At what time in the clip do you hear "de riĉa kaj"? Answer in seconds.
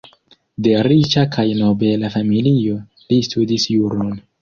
0.67-1.45